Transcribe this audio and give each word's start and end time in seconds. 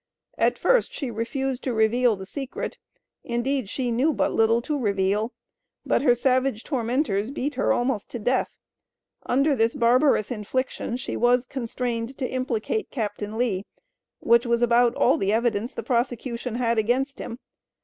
At 0.39 0.57
first 0.57 0.91
she 0.91 1.11
refused 1.11 1.63
to 1.63 1.73
reveal 1.73 2.15
the 2.15 2.25
secret; 2.25 2.79
indeed 3.23 3.69
she 3.69 3.91
knew 3.91 4.13
but 4.13 4.33
little 4.33 4.59
to 4.63 4.75
reveal; 4.75 5.31
but 5.85 6.01
her 6.01 6.15
savage 6.15 6.63
tormentors 6.63 7.29
beat 7.29 7.53
her 7.53 7.71
almost 7.71 8.09
to 8.09 8.17
death. 8.17 8.49
Under 9.27 9.53
this 9.53 9.75
barbarous 9.75 10.31
infliction 10.31 10.97
she 10.97 11.15
was 11.15 11.45
constrained 11.45 12.17
to 12.17 12.27
implicate 12.27 12.89
Captain 12.89 13.37
Lee, 13.37 13.63
which 14.17 14.47
was 14.47 14.63
about 14.63 14.95
all 14.95 15.19
the 15.19 15.31
evidence 15.31 15.71
the 15.71 15.83
prosecution 15.83 16.55
had 16.55 16.79
against 16.79 17.19
him. 17.19 17.37